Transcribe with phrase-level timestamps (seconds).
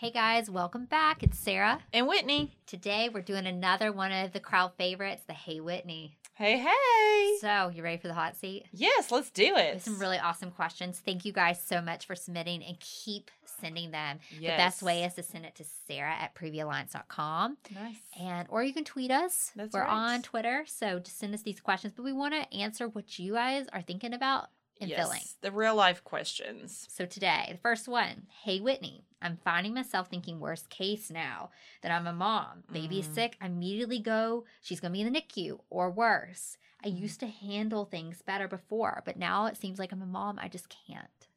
[0.00, 1.22] Hey guys, welcome back.
[1.22, 1.78] It's Sarah.
[1.92, 2.56] And Whitney.
[2.64, 6.16] Today we're doing another one of the crowd favorites, the Hey Whitney.
[6.32, 7.36] Hey, hey.
[7.42, 8.64] So, you ready for the hot seat?
[8.72, 9.82] Yes, let's do it.
[9.82, 10.98] Some really awesome questions.
[11.04, 14.20] Thank you guys so much for submitting and keep sending them.
[14.30, 14.52] yes.
[14.52, 17.58] The best way is to send it to Sarah at previalliance.com.
[17.74, 17.96] nice.
[18.18, 19.52] And or you can tweet us.
[19.54, 20.14] That's We're right.
[20.14, 20.64] on Twitter.
[20.66, 21.92] So just send us these questions.
[21.94, 24.46] But we want to answer what you guys are thinking about
[24.80, 25.20] and yes, feeling.
[25.42, 26.86] the real life questions.
[26.90, 31.50] So today, the first one, hey Whitney, I'm finding myself thinking worst case now
[31.82, 32.64] that I'm a mom.
[32.72, 33.14] Baby is Mm.
[33.14, 36.56] sick, I immediately go, she's gonna be in the NICU or worse.
[36.82, 36.98] I Mm.
[37.00, 40.48] used to handle things better before, but now it seems like I'm a mom, I
[40.48, 41.28] just can't.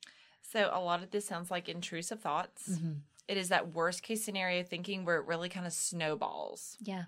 [0.41, 2.69] So a lot of this sounds like intrusive thoughts.
[2.69, 2.93] Mm-hmm.
[3.27, 6.77] It is that worst case scenario thinking where it really kind of snowballs.
[6.81, 7.05] Yeah.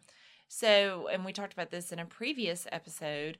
[0.47, 3.37] So, and we talked about this in a previous episode,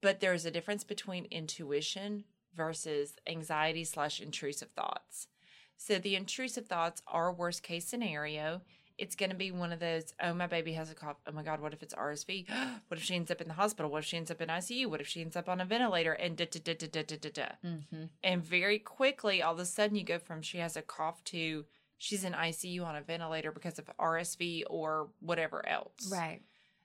[0.00, 2.24] but there's a difference between intuition
[2.56, 5.28] versus anxiety slash intrusive thoughts.
[5.76, 8.62] So the intrusive thoughts are worst case scenario.
[8.96, 11.16] It's going to be one of those, oh, my baby has a cough.
[11.26, 12.48] Oh my God, what if it's RSV?
[12.88, 13.90] what if she ends up in the hospital?
[13.90, 14.86] What if she ends up in ICU?
[14.86, 16.12] What if she ends up on a ventilator?
[16.12, 17.68] And da da da da da da da da.
[17.68, 18.04] Mm-hmm.
[18.22, 21.64] And very quickly, all of a sudden, you go from she has a cough to
[21.98, 26.10] she's in ICU on a ventilator because of RSV or whatever else.
[26.10, 26.42] Right.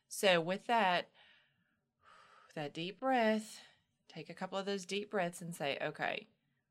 [0.07, 1.09] So with that,
[2.55, 3.61] that deep breath,
[4.19, 6.27] take a couple of those deep breaths and say, okay,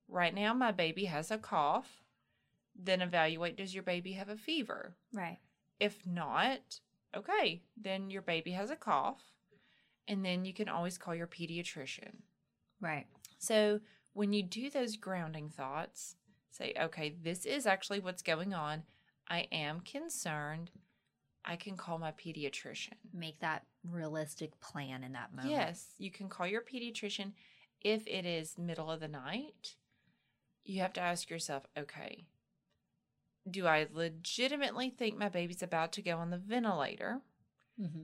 [0.07, 2.03] right now my baby has a cough.
[2.77, 4.95] Then evaluate does your baby have a fever?
[5.13, 5.39] Right.
[5.81, 6.81] If not,
[7.17, 9.23] okay, then your baby has a cough.
[10.07, 12.17] And then you can always call your pediatrician.
[12.81, 13.07] Right.
[13.39, 13.81] So
[14.13, 16.17] when you do those grounding thoughts,
[16.51, 18.83] say, okay, this is actually what's going on.
[19.29, 20.71] I am concerned.
[21.49, 22.93] I can call my pediatrician.
[23.13, 25.51] Make that realistic plan in that moment.
[25.53, 27.33] Yes, you can call your pediatrician
[27.81, 29.77] if it is middle of the night.
[30.65, 32.27] You have to ask yourself, okay,
[33.51, 37.23] do I legitimately think my baby's about to go on the ventilator?
[37.81, 38.03] Mm-hmm.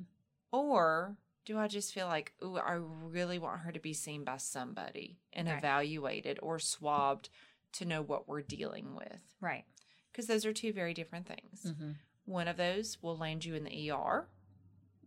[0.50, 4.38] Or do I just feel like, oh, I really want her to be seen by
[4.38, 5.58] somebody and Right.
[5.58, 7.28] evaluated or swabbed
[7.72, 9.20] to know what we're dealing with?
[9.40, 9.64] Right.
[10.10, 11.62] Because those are two very different things.
[11.66, 11.90] Mm-hmm.
[12.24, 14.26] One of those will land you in the ER.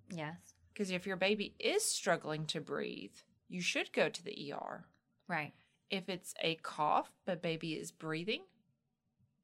[0.10, 0.38] Yes.
[0.74, 3.16] Because if your baby is struggling to breathe,
[3.50, 4.86] you should go to the ER.
[5.28, 5.54] Right.
[5.90, 8.44] If it's a cough, but baby is breathing,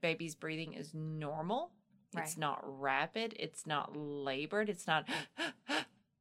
[0.01, 1.71] baby's breathing is normal.
[2.13, 2.25] Right.
[2.25, 3.33] It's not rapid.
[3.39, 4.69] It's not labored.
[4.69, 5.07] It's not.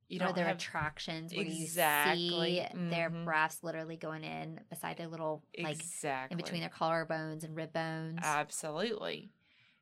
[0.08, 2.58] You or don't their have retractions where Exactly.
[2.58, 3.24] you see their Mhm.
[3.24, 7.72] breaths literally going in beside their little like exactly in between their collarbones and rib
[7.72, 8.19] bones.
[8.22, 9.32] Absolutely.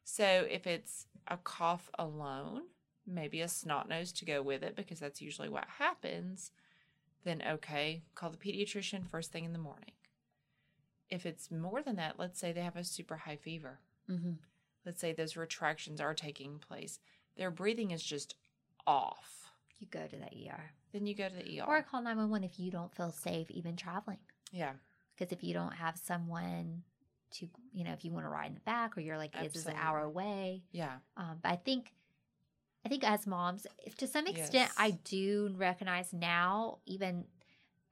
[0.05, 2.63] So if it's a cough alone,
[3.07, 6.51] maybe a snot nose to go with it because that's usually what happens,
[7.25, 9.93] then okay, call the pediatrician first thing in the morning.
[11.09, 13.81] If it's more than that, let's say they have a super high fever.
[14.09, 14.33] mm-hmm.
[14.87, 16.99] Let's say those retractions are taking place.
[17.37, 18.35] Their breathing is just
[18.87, 19.51] off.
[19.79, 21.65] You go to the ER Then you go to the ER.
[21.67, 24.19] or call nine one one if you don't feel safe even traveling.
[24.53, 24.73] yeah,
[25.17, 26.83] Because if you don't have someone
[27.33, 29.55] to, you know, if you want to ride in the back or you're like, this
[29.57, 29.83] is an Absolutely.
[29.87, 30.63] hour away.
[30.73, 31.93] yeah, Um, but I think,
[32.85, 34.75] I think as moms, if to some extent, Yes.
[34.79, 37.25] I do recognize now, even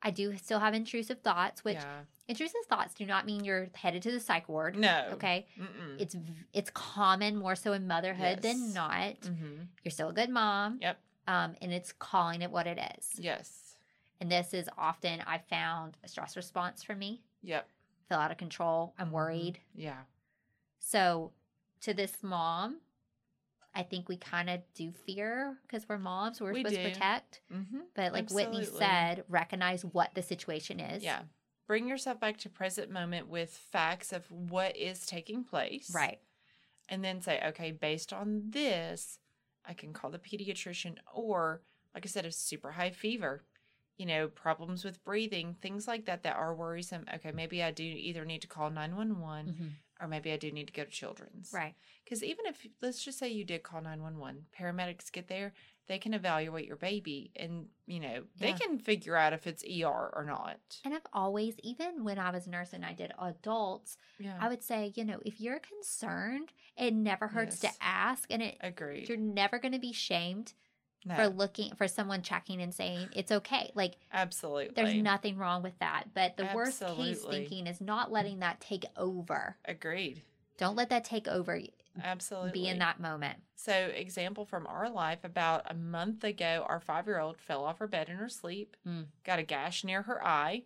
[0.03, 2.01] I do still have intrusive thoughts, which yeah.
[2.29, 4.77] intrusive thoughts do not mean you're headed to the psych ward.
[4.79, 5.09] No.
[5.13, 5.47] Okay.
[5.61, 6.01] Mm-mm.
[6.01, 6.17] It's
[6.53, 9.21] it's common more so in motherhood than not.
[9.23, 9.63] mm-hmm.
[9.85, 10.79] You're still a good mom.
[10.81, 10.99] Yep.
[11.27, 13.11] Um, and it's calling it what it is.
[13.19, 13.75] Yes.
[14.21, 17.23] And this is often I found a stress response for me.
[17.43, 17.69] Yep.
[18.09, 18.95] Feel out of control.
[18.99, 19.61] I'm worried.
[19.75, 20.03] Yeah.
[20.79, 21.33] So
[21.83, 22.79] to this mom,
[23.75, 26.41] I think we kind of do fear because we're moms.
[26.41, 26.83] We're We supposed do.
[26.85, 27.43] to protect.
[27.53, 27.79] Mm-hmm.
[27.95, 31.05] But like Whitney said, recognize what the situation is.
[31.05, 31.21] Yeah.
[31.67, 35.93] Bring yourself back to present moment with facts of what is taking place.
[35.95, 36.19] Right.
[36.89, 39.19] And then say, okay, based on this,
[39.67, 41.61] I can call the pediatrician or
[41.95, 43.43] like I said, a super high fever,
[43.99, 47.05] you know, problems with breathing, things like that that are worrisome.
[47.17, 49.71] Okay, maybe I do either need to call 911 Mhm.
[50.01, 51.53] or maybe I do need to go to children's.
[51.53, 51.75] Right.
[52.05, 55.53] Because even if, let's just say you did call 911, paramedics get there,
[55.89, 58.59] they can evaluate your baby and, you know, they Yeah.
[58.59, 60.81] can figure out if it's ER or not.
[60.85, 64.39] And I've always, even when I was a nurse and I did adults, Yeah.
[64.41, 67.77] I would say, you know, if you're concerned, it never hurts Yes.
[67.77, 69.09] to ask, and it Agreed.
[69.09, 70.53] you're never going to be shamed
[71.05, 73.71] No, for looking for someone checking and saying it's okay.
[73.75, 74.73] Like absolutely.
[74.75, 76.05] there's nothing wrong with that.
[76.15, 79.57] But the worst case thinking is not letting that take over.
[79.65, 80.23] Agreed.
[80.59, 81.61] Don't let that take over.
[82.03, 82.51] Absolutely.
[82.51, 83.39] Be in that moment.
[83.57, 87.79] So, example from our life about a month ago, our five year old fell off
[87.79, 89.07] her bed in her sleep, Mm.
[89.25, 90.65] got a gash near her eye.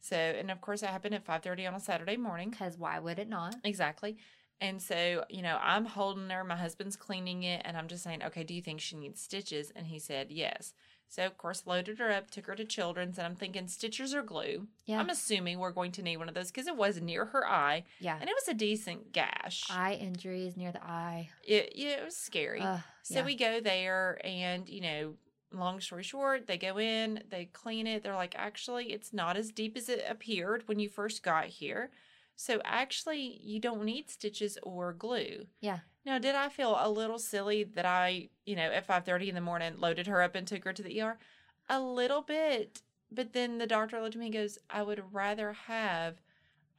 [0.00, 2.50] So, and of course, that happened at 5:30 on a Saturday morning.
[2.50, 3.54] Because why would it not?
[3.62, 4.16] Exactly.
[4.62, 8.22] And so, you know, I'm holding her, my husband's cleaning it, and I'm just saying,
[8.22, 9.72] okay, do you think she needs stitches?
[9.74, 10.72] And he said, yes.
[11.08, 14.22] So, of course, loaded her up, took her to children's, and I'm thinking stitches or
[14.22, 14.68] glue.
[14.86, 15.00] Yeah.
[15.00, 17.82] I'm assuming we're going to need one of those because it was near her eye
[17.98, 18.16] yeah.
[18.20, 19.66] and it was a decent gash.
[19.68, 21.28] Eye injuries near the eye.
[21.42, 22.60] it, yeah, it was scary.
[22.60, 23.24] Ugh, so yeah.
[23.24, 25.14] we go there, and, you know,
[25.52, 28.04] long story short, they go in, they clean it.
[28.04, 31.90] They're like, actually, it's not as deep as it appeared when you first got here.
[32.36, 35.46] So, actually, you don't need stitches or glue.
[35.60, 35.80] Yeah.
[36.04, 39.34] Now, did I feel a little silly that I, you know, at five thirty in
[39.36, 41.18] the morning, loaded her up and took her to the ER?
[41.68, 45.52] A little bit, but then the doctor looked at me and goes, "I would rather
[45.52, 46.20] have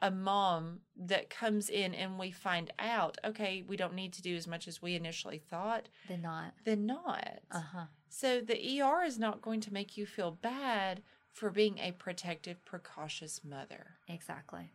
[0.01, 4.35] a mom that comes in and we find out, okay, we don't need to do
[4.35, 6.53] as much as we initially thought, They're not.
[6.65, 7.85] than not." Uh huh.
[8.09, 11.01] So the ER is not going to make you feel bad
[11.31, 13.95] for being a protective, precautious mother.
[14.09, 14.73] Exactly.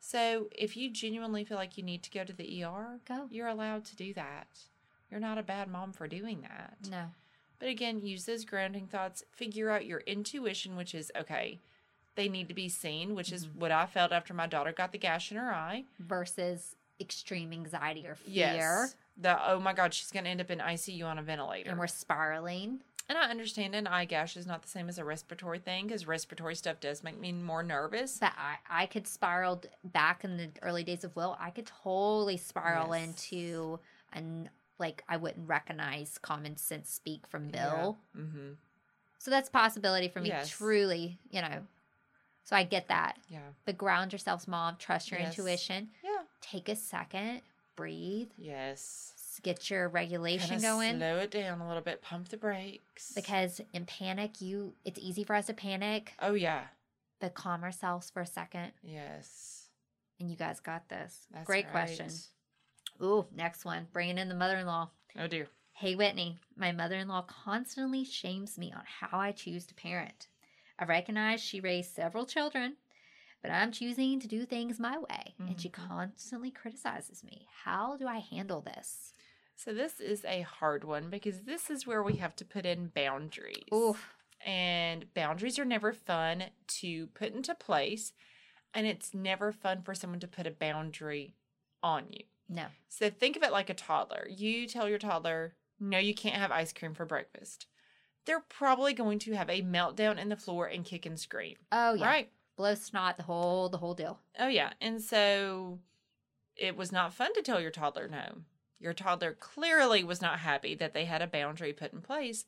[0.00, 3.26] So if you genuinely feel like you need to go to the ER, Go.
[3.30, 4.46] you're allowed to do that.
[5.10, 6.78] You're not a bad mom for doing that.
[6.90, 7.06] No.
[7.58, 9.24] But again, use those grounding thoughts.
[9.32, 11.60] Figure out your intuition, which is okay,
[12.14, 13.54] they need to be seen, which is Mhm.
[13.56, 15.84] what I felt after my daughter got the gash in her eye.
[15.98, 18.32] Versus extreme anxiety or fear.
[18.34, 18.96] Yes.
[19.18, 21.70] The oh my God, she's going to end up in ICU on a ventilator.
[21.70, 22.82] And we're spiraling.
[23.08, 26.08] And I understand an eye gash is not the same as a respiratory thing because
[26.08, 28.18] respiratory stuff does make me more nervous.
[28.18, 31.36] But I, I could spiral back in the early days of Will.
[31.38, 33.04] I could totally spiral Yes.
[33.32, 33.78] into
[34.12, 34.48] and
[34.78, 37.96] like I wouldn't recognize common sense speak from Bill.
[38.18, 38.54] Mm-hmm.
[39.18, 40.28] So that's a possibility for me.
[40.28, 40.48] Yes.
[40.50, 41.62] Truly, you know.
[42.44, 43.18] So I get that.
[43.28, 43.38] Yeah.
[43.64, 44.76] But ground yourselves, mom.
[44.78, 45.36] Trust your Yes.
[45.38, 45.88] intuition.
[46.04, 46.22] Yeah.
[46.40, 47.42] Take a second.
[47.76, 48.30] Breathe.
[48.36, 49.12] Yes.
[49.42, 50.96] Get your regulation Kinda going.
[50.98, 52.02] Slow it down a little bit.
[52.02, 53.12] Pump the brakes.
[53.14, 56.64] Because in panic, you it's easy for us to panic, Oh yeah.
[57.20, 58.72] but calm ourselves for a second.
[58.82, 59.68] Yes.
[60.18, 61.26] And you guys got this.
[61.32, 61.72] That's Great right.
[61.72, 62.10] question.
[63.02, 63.86] Ooh, next one.
[63.92, 64.90] Bringing in the mother in law.
[65.18, 65.48] Oh dear.
[65.72, 70.28] Hey, Whitney, my mother in law constantly shames me on how I choose to parent.
[70.78, 72.76] I recognize she raised several children,
[73.42, 75.72] but I'm choosing to do things my way, and she Mhm.
[75.88, 77.46] constantly criticizes me.
[77.64, 79.12] How do I handle this?
[79.56, 82.88] So this is a hard one because this is where we have to put in
[82.94, 83.64] boundaries.
[83.72, 83.96] Ooh,
[84.44, 86.44] And boundaries are never fun
[86.80, 88.12] to put into place,
[88.74, 91.34] and it's never fun for someone to put a boundary
[91.82, 92.24] on you.
[92.48, 92.66] no.
[92.88, 94.26] So think of it like a toddler.
[94.30, 97.66] You tell your toddler, no, you can't have ice cream for breakfast.
[98.24, 101.56] They're probably going to have a meltdown in the floor and kick and scream.
[101.72, 102.30] Oh yeah, Right?
[102.56, 104.20] blow snot, the whole the whole deal.
[104.38, 104.70] Oh, yeah.
[104.80, 105.78] And so
[106.56, 108.42] it was not fun to tell your toddler no.
[108.78, 112.44] Your toddler clearly was not happy that they had a boundary put in place,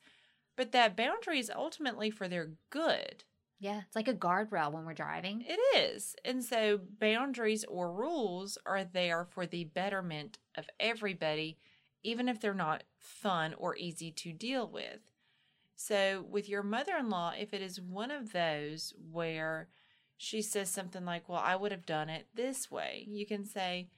[0.57, 3.25] but that boundary is ultimately for their good.
[3.61, 5.45] Yeah, it's like a guardrail when we're driving.
[5.47, 6.15] It is.
[6.25, 11.59] And so boundaries or rules are there for the betterment of everybody,
[12.05, 15.01] even if they're not fun or easy to deal with.
[15.75, 19.69] So, with your mother in law, if it is one of those where
[20.17, 23.89] she says something like, Well, I would have done it this way, you can say,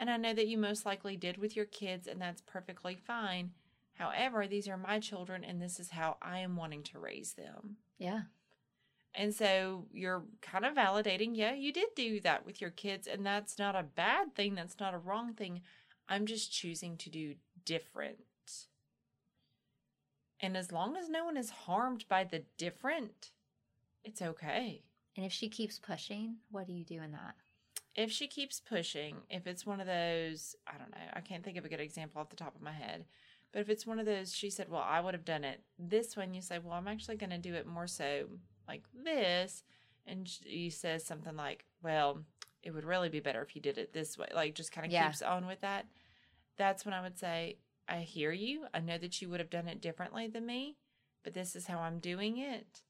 [0.00, 3.52] And I know that you most likely did with your kids, and that's perfectly fine.
[3.94, 7.76] However, these are my children, and this is how I am wanting to raise them.
[7.98, 8.22] Yeah,
[9.14, 13.26] And so you're kind of validating, yeah, you did do that with your kids, and
[13.26, 14.54] that's not a bad thing.
[14.54, 15.60] That's not a wrong thing.
[16.08, 18.18] I'm just choosing to do different.
[20.42, 23.32] And as long as no one is harmed by the different,
[24.02, 24.82] it's okay.
[25.16, 27.34] and if she keeps pushing, what do you do in that?
[27.94, 31.56] If she keeps pushing, if it's one of those, I don't know, I can't think
[31.56, 33.04] of a good example off the top of my head,
[33.52, 36.16] but if it's one of those, she said, Well, I would have done it this
[36.16, 38.26] one, you say, Well, I'm actually going to do it more so
[38.68, 39.64] like this.
[40.06, 42.20] And she says something like, Well,
[42.62, 44.28] it would really be better if you did it this way.
[44.34, 45.08] Like, just kind of Yeah.
[45.08, 45.86] keeps on with that.
[46.56, 47.56] That's when I would say,
[47.88, 48.66] I hear you.
[48.72, 50.76] I know that you would have done it differently than me,
[51.24, 52.82] but this is how I'm doing it.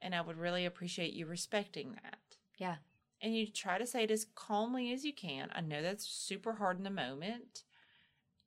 [0.00, 2.18] And I would really appreciate you respecting that
[2.58, 2.76] Yeah,
[3.20, 5.48] and you try to say it as calmly as you can.
[5.54, 7.62] I know that's super hard in the moment.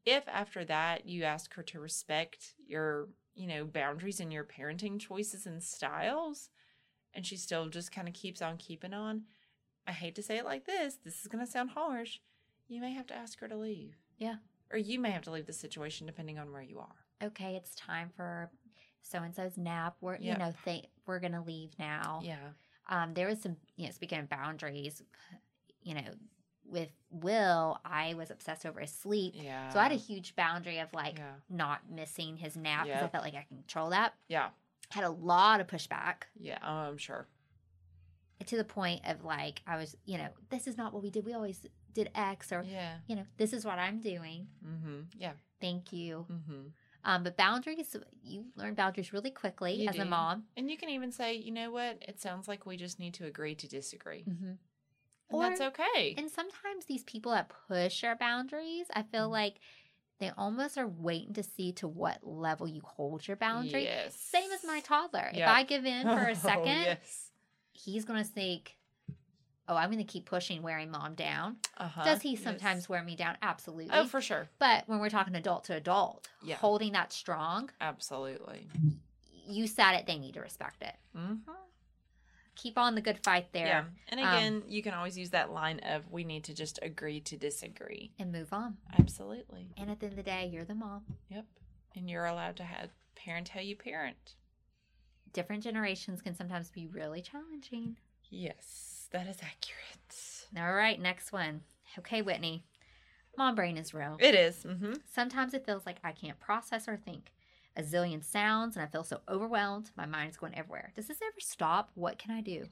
[0.06, 5.00] If after that you ask her to respect your, you know, boundaries and your parenting
[5.00, 6.50] choices and styles,
[7.14, 9.24] and she still just kind of keeps on keeping on,
[9.88, 12.20] I hate to say it like this, this is going to sound harsh.
[12.68, 13.96] You may have to ask her to leave.
[14.18, 14.36] Yeah.
[14.72, 16.96] Or you may have to leave the situation depending on where you are.
[17.28, 18.50] okay, it's time for
[19.02, 19.96] so and so's nap.
[20.02, 22.22] We're you know th- we're gonna leave now.
[22.24, 22.50] Yeah.
[22.90, 25.02] Um, there was some you know speaking of boundaries,
[25.84, 26.02] you know,
[26.66, 29.34] with Will, I was obsessed over his sleep.
[29.36, 29.70] Yeah.
[29.70, 31.34] So I had a huge boundary of like Yeah.
[31.50, 34.14] not missing his nap because I felt like I can control that.
[34.28, 34.50] Yeah.
[34.92, 36.58] Had a lot of pushback Yeah.
[36.64, 37.28] Oh, I'm sure.
[38.46, 41.26] to the point of like I was, you know, this is not what we did.
[41.26, 41.60] We always
[41.94, 42.98] did X or Yeah.
[43.08, 44.48] you know, this is what I'm doing.
[44.66, 45.00] Mm-hmm.
[45.18, 45.34] Yeah.
[45.62, 46.26] Thank you.
[46.32, 46.68] Mm-hmm.
[47.10, 50.44] Um, but boundaries, you learn boundaries really quickly You as a mom.
[50.56, 51.98] And you can even say, you know what?
[52.08, 54.26] It sounds like we just need to agree to disagree.
[54.30, 54.52] Mm-hmm.
[55.32, 56.14] And that's okay.
[56.18, 59.32] And sometimes these people that push our boundaries, I feel Mhm.
[59.32, 59.60] like
[60.20, 63.84] they almost are waiting to see to what level you hold your boundary.
[63.86, 64.16] Yes.
[64.16, 65.32] Same as my toddler.
[65.34, 67.32] If I give in for a Oh, second, yes.
[67.74, 68.76] he's going to think,
[69.70, 71.58] oh, I'm going to keep pushing wearing mom down.
[71.78, 72.04] Uh-huh.
[72.04, 72.44] Does he Yes.
[72.44, 73.38] sometimes wear me down?
[73.42, 73.90] Absolutely.
[73.94, 74.50] Oh, for sure.
[74.60, 76.56] but when we're talking adult to adult, Yeah.
[76.58, 78.68] holding that strong, Absolutely.
[79.48, 80.96] you said it, they need to respect it.
[81.16, 81.52] Mm-hmm.
[82.56, 83.86] Keep on the good fight there Yeah.
[84.10, 87.22] And Um, again, you can always use that line of we need to just agree
[87.22, 88.12] to disagree.
[88.20, 88.78] and move on.
[88.98, 89.70] Absolutely.
[89.78, 91.06] And at the end of the day, you're the mom.
[91.30, 91.46] Yep.
[91.96, 94.36] And you're allowed to have parent how you parent.
[95.32, 97.98] Different generations can sometimes be really challenging.
[98.30, 99.76] Yes, that is accurate.
[100.58, 101.62] All right, next one.
[101.98, 102.64] Okay, Whitney.
[103.38, 104.18] Mom brain is real.
[104.20, 104.64] It is.
[104.64, 104.94] Mm-hmm.
[105.12, 107.32] Sometimes it feels like I can't process or think.
[107.78, 109.92] A zillion sounds, and I feel so overwhelmed.
[109.96, 110.92] My mind's going everywhere.
[110.96, 111.92] Does this ever stop?
[111.94, 112.66] What can I do?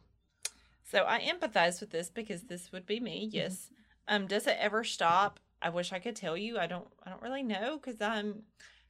[0.83, 3.03] So I empathize with this because this would be Mm-hmm.
[3.05, 3.29] me.
[3.31, 3.69] Yes.
[4.07, 4.27] Um.
[4.27, 5.39] Does it ever stop?
[5.61, 6.57] I wish I could tell you.
[6.57, 6.87] I don't.
[7.03, 8.43] I don't really know because I'm.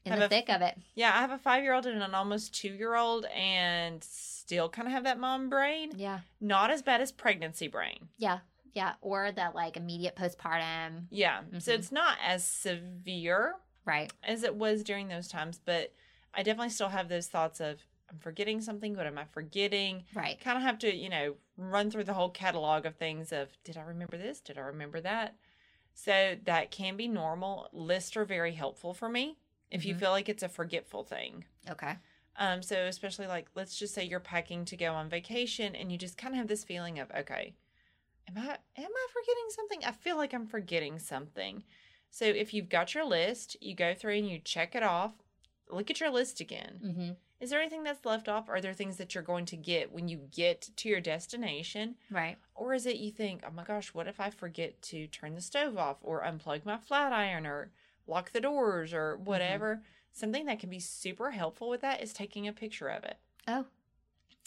[0.05, 0.77] In the a- thick of it.
[0.95, 4.69] Yeah, I have a five year old and an almost two year old, and still
[4.69, 5.91] kind of have that mom brain.
[5.95, 6.19] Yeah.
[6.39, 8.07] Not as bad as pregnancy brain.
[8.17, 8.39] Yeah.
[8.73, 8.93] Yeah.
[9.01, 11.07] Or that like immediate postpartum.
[11.09, 11.41] Yeah.
[11.59, 11.75] So Mhm.
[11.79, 14.11] it's not as severe Right.
[14.23, 15.93] as it was during those times, but
[16.33, 18.95] I definitely still have those thoughts of I'm forgetting something.
[18.95, 20.05] What am I forgetting?
[20.13, 20.39] Right.
[20.39, 23.75] Kind of have to, you know, run through the whole catalog of things of did
[23.75, 24.39] I remember this?
[24.39, 25.35] Did I remember that?
[25.93, 27.67] So that can be normal.
[27.73, 29.37] Lists are very helpful for me
[29.71, 29.99] if you Mhm.
[29.99, 31.45] feel like it's a forgetful thing.
[31.69, 31.95] Okay.
[32.35, 35.97] Um, so especially like let's just say you're packing to go on vacation and you
[35.97, 37.55] just kind of have this feeling of, okay,
[38.27, 39.83] am I am I forgetting something?
[39.85, 41.63] I feel like I'm forgetting something.
[42.09, 45.13] So if you've got your list, you go through and you check it off.
[45.69, 46.79] Look at your list again.
[46.83, 47.11] Mm-hmm.
[47.39, 48.49] Is there anything that's left off?
[48.49, 51.95] Are there things that you're going to get when you get to your destination?
[52.09, 52.37] Right.
[52.55, 55.41] Or is it you think, oh my gosh, what if I forget to turn the
[55.41, 57.71] stove off or unplug my flat iron or
[58.07, 59.25] lock the doors or mm-hmm.
[59.25, 59.81] whatever?
[60.11, 63.17] Something that can be super helpful with that is taking a picture of it.
[63.47, 63.65] Oh.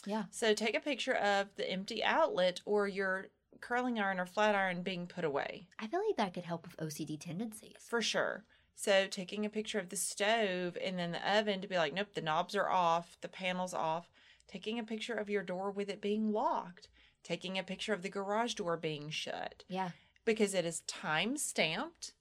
[0.07, 0.25] Yeah.
[0.31, 3.29] So take a picture of the empty outlet or your
[3.61, 6.77] curling iron or flat iron being put away I feel like that could help with
[6.79, 7.77] OCD tendencies.
[7.87, 8.45] for sure.
[8.75, 12.15] So taking a picture of the stove and then the oven to be like, nope,
[12.15, 14.09] the knobs are off, the panel's off.
[14.49, 16.89] Taking a picture of your door with it being locked.
[17.23, 19.91] Taking a picture of the garage door being shut Yeah.
[20.25, 22.15] because it is time stamped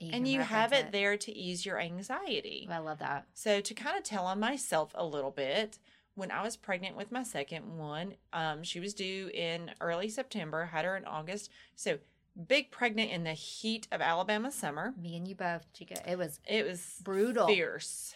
[0.00, 2.68] You and you have it there to ease your anxiety.
[2.70, 3.26] I love that.
[3.34, 5.78] So to kind of tell on myself a little bit,
[6.14, 10.66] when I was pregnant with my second one, um, she was due in early September,
[10.66, 11.50] had her in August.
[11.76, 11.98] So
[12.46, 14.94] big pregnant in the heat of Alabama summer.
[15.00, 15.96] Me and you both, Chica.
[16.08, 17.46] It was It was brutal.
[17.48, 18.14] fierce.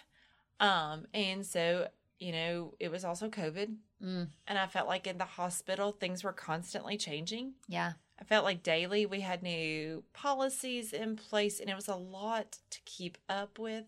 [0.61, 1.89] Um, and so,
[2.21, 3.75] you know, it was also COVID.
[4.03, 7.55] Mm, And I felt like in the hospital, things were constantly changing.
[7.69, 7.93] yeah.
[8.21, 12.59] I felt like daily we had new policies in place and it was a lot
[12.71, 13.87] to keep up with.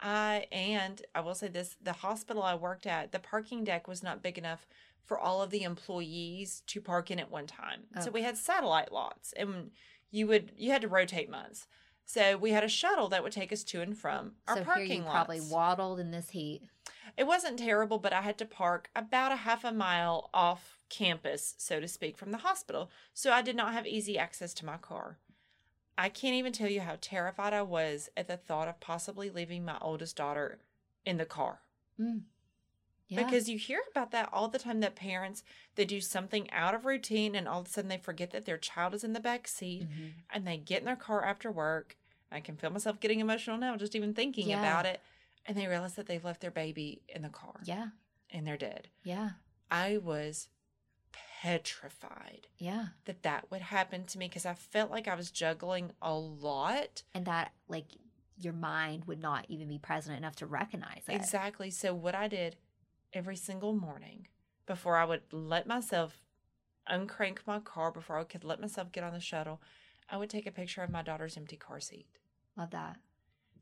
[0.00, 4.02] I and I will say this, the hospital I worked at, the parking deck was
[4.02, 4.66] not big enough
[5.04, 7.84] for all of the employees to park in at one time.
[8.00, 9.70] So we had satellite lots and
[10.10, 11.66] you would you had to rotate months.
[12.04, 14.86] So we had a shuttle that would take us to and from our so parking
[14.86, 15.14] here you lots.
[15.14, 16.62] probably waddled in this heat.
[17.16, 21.54] It wasn't terrible, but I had to park about a half a mile off campus,
[21.58, 22.90] so to speak, from the hospital.
[23.14, 25.18] So I did not have easy access to my car.
[25.98, 29.64] I can't even tell you how terrified I was at the thought of possibly leaving
[29.64, 30.58] my oldest daughter
[31.04, 31.60] in the car.
[33.08, 33.24] Yeah.
[33.24, 35.44] Because you hear about that all the time that parents
[35.74, 38.56] they do something out of routine and all of a sudden they forget that their
[38.56, 40.12] child is in the back seat Mhm.
[40.30, 41.96] and they get in their car after work.
[42.30, 44.60] I can feel myself getting emotional now just even thinking Yeah.
[44.60, 45.02] about it.
[45.46, 47.88] And they realize that they've left their baby in the car Yeah.
[48.30, 48.88] and they're dead.
[49.02, 49.30] Yeah.
[49.70, 50.48] I was
[51.10, 52.88] petrified Yeah.
[53.06, 57.02] that that would happen to me because I felt like I was juggling a lot.
[57.14, 57.86] And that, like,
[58.38, 61.14] your mind would not even be present enough to recognize it.
[61.14, 61.70] Exactly.
[61.70, 62.56] So, what I did
[63.12, 64.28] every single morning
[64.66, 66.22] before I would let myself
[66.88, 69.60] uncrank my car, before I could let myself get on the shuttle,
[70.08, 72.06] I would take a picture of my daughter's empty car seat.
[72.56, 72.96] Love that.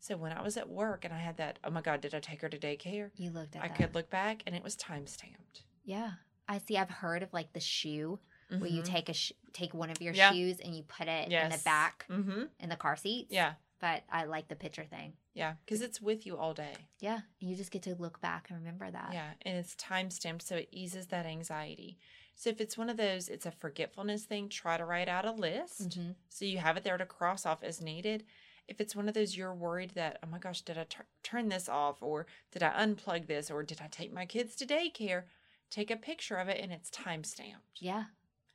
[0.01, 2.21] So, when I was at work and I had that, oh my God, did I
[2.21, 3.11] take her to daycare?
[3.17, 3.77] You looked at I that.
[3.77, 5.63] could look back and it was time stamped.
[5.85, 6.13] Yeah.
[6.49, 6.77] I see.
[6.79, 8.19] I've heard of like the shoe
[8.59, 10.19] where you take a sh- take one of your Mm-hmm.
[10.19, 10.33] Yeah.
[10.33, 12.45] shoes and you put it in the back Mm-hmm.
[12.59, 13.31] in the car seats.
[13.31, 13.53] Yeah.
[13.81, 15.13] But I like the picture thing.
[15.35, 15.55] Yeah.
[15.65, 16.75] Because it's with you all day.
[16.99, 17.21] Yeah.
[17.41, 19.11] And you just get to look back and remember that.
[19.13, 21.97] Yeah, and it's time stamped, so it eases that anxiety.
[22.35, 25.33] So if it's one of those, it's a forgetfulness thing, try to write out a
[25.33, 26.15] list Mhm.
[26.29, 28.25] so you have it there to cross off as needed.
[28.71, 30.87] If it's one of those you're worried that, oh my gosh, did I
[31.23, 34.67] turn this off or did I unplug this or did I take my kids to
[34.67, 35.25] daycare?
[35.71, 37.81] Take a picture of it and it's time stamped.
[37.81, 38.05] Yeah.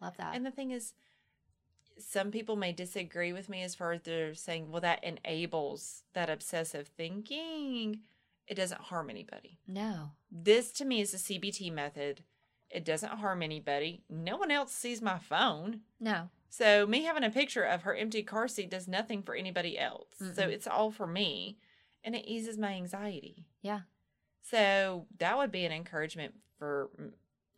[0.01, 0.35] Love that.
[0.35, 0.93] And the thing is,
[1.97, 6.29] some people may disagree with me as far as they're saying, well, that enables that
[6.29, 7.99] obsessive thinking.
[8.47, 9.59] It doesn't harm anybody.
[9.67, 10.11] no.
[10.31, 12.23] This to me is a CBT method.
[12.69, 14.03] It doesn't harm anybody.
[14.09, 15.81] No one else sees my phone.
[15.99, 16.29] No.
[16.57, 20.07] So me having a picture of her empty car seat does nothing for anybody else.
[20.17, 20.51] So Mm-mm.
[20.51, 21.57] it's all for me
[22.01, 23.45] and it eases my anxiety.
[23.61, 23.81] Yeah.
[24.41, 26.89] So that would be an encouragement for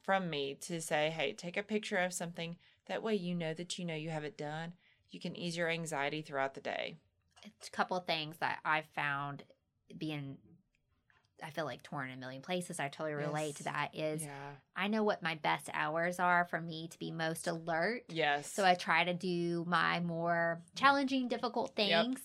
[0.02, 3.78] from me to say, "Hey, take a picture of something that way you know that
[3.78, 4.74] you know you have it done.
[5.12, 6.98] You can ease your anxiety throughout the day."
[7.44, 9.44] It's a couple of things that I've found
[9.96, 10.40] being
[11.44, 12.80] I feel like torn in a million places.
[12.80, 14.32] I totally relate to that is yeah.
[14.76, 18.04] I know what my best hours are for me to be most alert.
[18.10, 18.52] Yes.
[18.52, 22.04] So I try to do my more challenging, difficult Yep.
[22.06, 22.22] things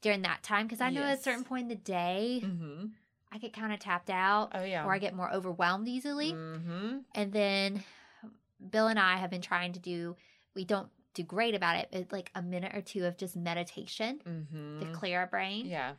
[0.00, 2.86] during that time because I know at a certain point in the day mm-hmm.
[3.32, 4.84] I get kind of tapped out Oh yeah.
[4.84, 6.32] or I get more overwhelmed easily.
[6.32, 6.98] Mm-hmm.
[7.14, 7.82] And then
[8.70, 10.16] Bill and I have been trying to do,
[10.54, 14.20] we don't do great about it, but like a minute or two of just meditation
[14.26, 14.80] Mm-hmm.
[14.80, 15.66] to clear our brain.
[15.66, 15.92] Yeah.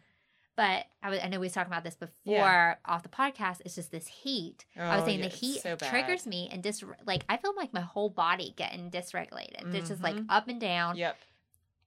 [0.56, 2.76] But I, was, I know we was talking about this before Yeah.
[2.86, 3.62] off the podcast.
[3.66, 4.66] It's just this heat.
[4.78, 7.56] I was Oh, saying yeah, the heat so triggers me and dis like I feel
[7.56, 9.74] like my whole body getting dysregulated.
[9.74, 10.26] It's just like Mhm.
[10.30, 11.18] up and down, Yep.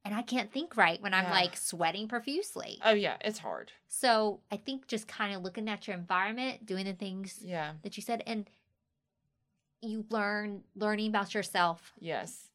[0.04, 1.30] and I can't think right when I'm Yeah.
[1.30, 2.80] like sweating profusely.
[2.85, 3.70] Oh yeah, it's hard.
[3.87, 7.75] So I think just kind of looking at your environment, doing the things Yeah.
[7.82, 8.50] that you said, and
[9.80, 11.92] you learn learning about yourself.
[12.00, 12.46] Yes.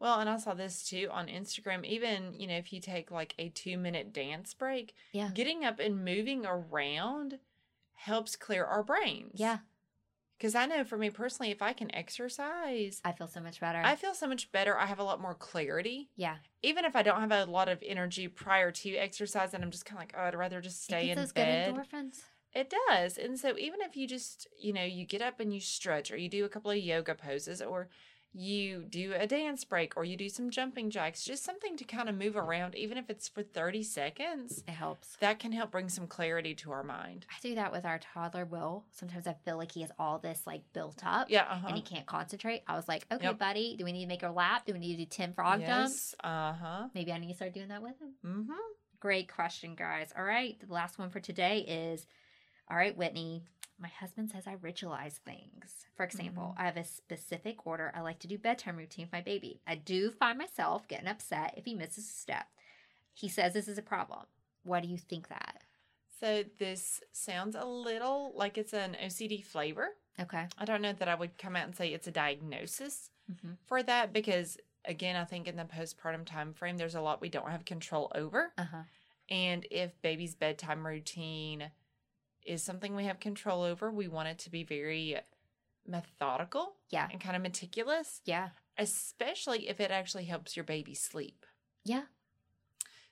[0.00, 1.84] Well, and I saw this too on Instagram.
[1.84, 5.30] Even, you know, if you take like a two minute dance break, Yeah.
[5.34, 7.38] getting up and moving around
[7.92, 9.32] helps clear our brains.
[9.38, 9.58] Yeah,
[10.38, 13.82] Because I know for me personally, if I can exercise, I feel so much better.
[13.84, 14.76] I feel so much better.
[14.78, 16.08] I have a lot more clarity.
[16.16, 19.70] yeah, Even if I don't have a lot of energy prior to exercise, and I'm
[19.70, 21.66] just kind of like, oh, I'd rather just stay in those bed.
[21.66, 22.22] good endorphins.
[22.54, 23.16] It does.
[23.18, 26.16] And so even if you just, you know, you get up and you stretch or
[26.16, 27.88] you do a couple of yoga poses or
[28.32, 32.08] you do a dance break or you do some jumping jacks, just something to kind
[32.08, 35.16] of move around, even if it's for 30 seconds, It helps.
[35.20, 37.26] that can help bring some clarity to our mind.
[37.28, 38.84] I do that with our toddler Will.
[38.92, 41.28] Sometimes I feel like he has all this like built up.
[41.28, 41.42] Yeah.
[41.50, 41.66] Uh-huh.
[41.68, 42.62] And he can't concentrate.
[42.68, 43.38] I was like, okay, Yep.
[43.38, 44.64] buddy, do we need to make a lap?
[44.64, 45.68] Do we need to do 10 frog jumps?
[45.68, 46.14] yes.
[46.22, 46.88] Uh huh.
[46.94, 48.14] Maybe I need to start doing that with him.
[48.24, 48.52] Mm hmm.
[49.00, 50.12] Great question, guys.
[50.16, 50.56] All right.
[50.64, 52.06] The last one for today is
[52.70, 53.42] All right, Whitney.
[53.80, 55.86] My husband says I ritualize things.
[55.96, 59.22] For example, I have a specific order I like to do bedtime routine with my
[59.22, 59.60] baby.
[59.66, 62.46] I do find myself getting upset if he misses a step.
[63.14, 64.26] He says this is a problem.
[64.64, 65.62] Why do you think that?
[66.20, 69.88] So this sounds a little like it's an OCD flavor.
[70.20, 70.46] Okay.
[70.58, 73.52] I don't know that I would come out and say it's a diagnosis Mm-hmm.
[73.68, 77.28] for that because again, I think in the postpartum time frame there's a lot we
[77.28, 78.50] don't have control over.
[78.58, 78.82] Uh huh.
[79.28, 81.70] And if baby's bedtime routine
[82.44, 85.18] is something we have control over, we want it to be very
[85.86, 87.08] methodical Yeah.
[87.10, 88.50] and kind of meticulous, Yeah.
[88.78, 91.46] especially if it actually helps your baby sleep.
[91.84, 92.04] Yeah.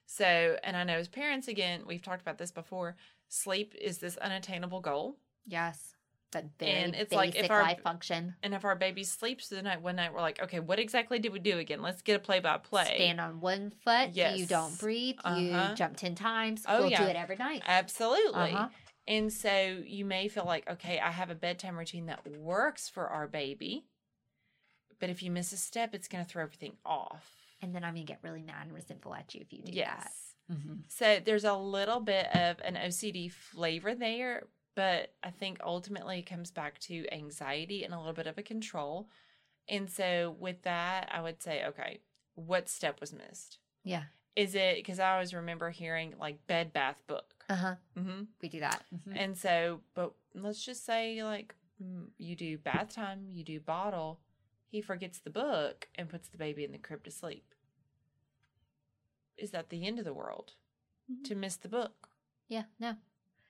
[0.07, 2.97] So, and I know as parents, again, we've talked about this before,
[3.29, 5.17] sleep is this unattainable goal.
[5.47, 5.95] Yes.
[6.33, 8.37] That very And it's like if our- life function.
[8.43, 11.33] And if our baby sleeps the night, one night, we're like, okay, what exactly did
[11.33, 11.81] we do again?
[11.81, 12.85] Let's get a play by play.
[12.85, 14.11] Stand on one foot.
[14.15, 15.17] You don't breathe.
[15.25, 15.39] Uh-huh.
[15.71, 16.65] You jump 10 times.
[16.69, 17.03] Oh, we'll yeah.
[17.03, 17.63] do it every night.
[17.67, 18.53] Absolutely.
[18.53, 18.69] Uh-huh.
[19.09, 23.09] And so you may feel like, okay, I have a bedtime routine that works for
[23.09, 23.87] our baby.
[25.01, 27.27] But if you miss a step, it's going to throw everything off.
[27.63, 29.73] And then I'm going to get really mad and resentful at you if you do
[29.73, 29.89] yes.
[30.49, 30.55] that.
[30.55, 30.75] Mm-hmm.
[30.89, 34.45] So there's a little bit of an OCD flavor there,
[34.77, 38.43] but I think ultimately it comes back to anxiety and a little bit of a
[38.43, 39.09] control.
[39.69, 42.01] And so with that, I would say, okay,
[42.35, 43.59] what step was missed?
[43.85, 44.05] Yeah.
[44.39, 47.35] Is it because I always remember hearing like bed bath book?
[47.49, 47.75] Uh huh.
[47.99, 48.23] Mm-hmm.
[48.41, 48.85] We do that.
[48.95, 49.13] Mhm.
[49.17, 54.21] And so, but let's just say like mm, you do bath time, you do bottle,
[54.69, 57.53] he forgets the book and puts the baby in the crib to sleep.
[59.37, 60.53] Is that the end of the world
[61.11, 61.25] Mhm.
[61.25, 62.09] to miss the book?
[62.49, 62.65] Yeah.
[62.79, 62.97] No.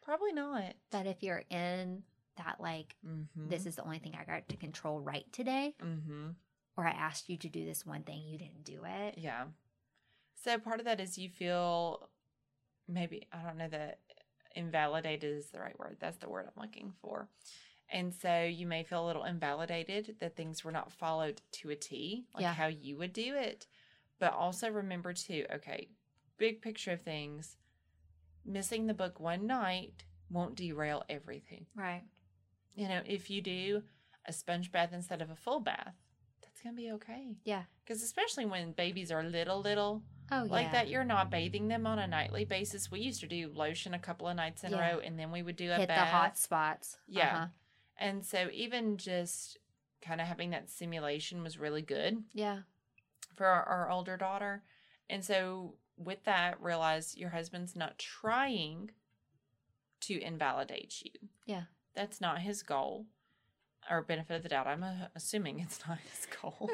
[0.03, 0.74] Probably not.
[0.90, 2.03] But if you're in
[2.37, 3.48] that, like, Mm-hmm.
[3.48, 6.31] this is the only thing I got to control right today, Mm-hmm.
[6.77, 9.18] or I asked you to do this one thing, you didn't do it.
[9.18, 9.48] Yeah.
[10.44, 12.09] So part of that is you feel
[12.87, 14.01] maybe I don't know that
[14.55, 15.96] invalidated is the right word.
[16.01, 17.29] That's the word I'm looking for.
[17.90, 21.77] And so you may feel a little invalidated that things were not followed to a
[21.77, 22.53] T, like Yeah.
[22.53, 23.66] how you would do it.
[24.18, 25.88] But also remember too, okay,
[26.37, 27.57] big picture of things,
[28.44, 31.66] missing the book one night won't derail everything.
[31.74, 32.03] Right.
[32.74, 33.83] You know, if you do
[34.27, 35.94] a sponge bath instead of a full bath,
[36.42, 37.37] that's going to be okay.
[37.44, 37.62] Yeah.
[37.85, 40.73] Because especially when babies are little, little, Oh, like yeah.
[40.73, 42.91] that, you're not bathing them on a nightly basis.
[42.91, 44.77] We used to do lotion a couple of nights in Yeah.
[44.91, 45.99] a row, and then we would do a Hit bath.
[46.11, 46.99] the hot spots.
[47.07, 47.35] Yeah.
[47.37, 47.47] Uh-huh.
[47.99, 49.59] And so even just
[50.03, 52.61] kind of having that simulation was really good Yeah.
[53.35, 54.62] for our, our older daughter.
[55.11, 58.91] And so with that, realize your husband's not trying
[60.03, 61.29] to invalidate you.
[61.47, 61.64] Yeah.
[61.95, 63.07] That's not his goal
[63.90, 64.66] or benefit of the doubt.
[64.66, 66.70] I'm uh, assuming it's not his goal.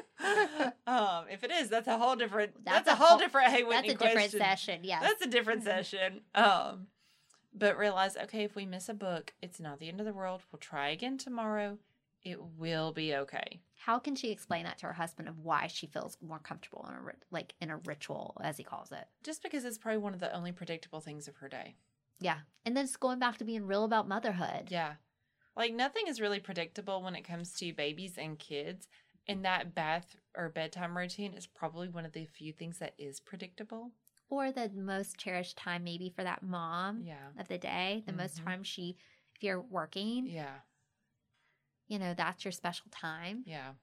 [0.87, 2.65] um, if it is, that's a whole different.
[2.65, 3.49] That's, That's a whole whole- different.
[3.49, 4.81] Hey, That's Whitney a different session.
[4.83, 6.21] Yeah, That's a different session.
[6.35, 6.89] Um,
[7.57, 10.43] but realize, okay, if we miss a book, it's not the end of the world.
[10.51, 11.79] We'll try again tomorrow.
[12.23, 13.61] It will be okay.
[13.77, 16.95] How can she explain that to her husband of why she feels more comfortable in
[16.97, 19.05] a like in a ritual, as he calls it?
[19.23, 21.75] Just because it's probably one of the only predictable things of her day.
[22.21, 24.69] Yeah, and then it's going back to being real about motherhood.
[24.69, 24.95] Yeah.
[25.57, 28.89] Like nothing is really predictable when it comes to babies and kids.
[29.27, 33.21] And that bath or bedtime routine is probably one of the few things that is
[33.21, 33.93] predictable.
[34.29, 37.31] Or the most cherished time, maybe for that mom Yeah.
[37.39, 38.03] of the day.
[38.07, 38.45] The most Mhm.
[38.45, 38.99] time she,
[39.35, 40.61] if you're working, Yeah.
[41.87, 43.45] you know, that's your special time.
[43.47, 43.75] Yeah.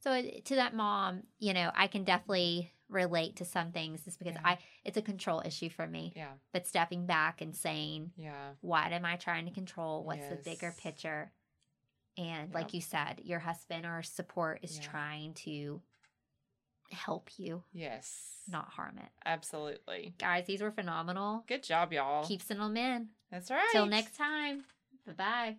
[0.00, 4.34] So to that mom, you know, I can definitely relate to some things just because
[4.34, 4.42] Yeah.
[4.44, 6.12] I, it's a control issue for me.
[6.16, 6.32] Yeah.
[6.52, 8.52] But stepping back and saying, Yeah.
[8.60, 10.04] what am I trying to control?
[10.04, 11.32] What's the bigger picture?
[12.16, 12.54] And Yep.
[12.54, 14.82] like you said, your husband or support is Yeah.
[14.84, 15.82] trying to
[16.90, 18.42] help you, Yes.
[18.48, 19.10] not harm it.
[19.26, 20.14] Absolutely.
[20.18, 21.44] Guys, these were phenomenal.
[21.46, 22.24] Good job, y'all.
[22.26, 23.10] Keep sending them in.
[23.30, 23.68] That's right.
[23.72, 24.64] Till next time.
[25.06, 25.56] Bye bye.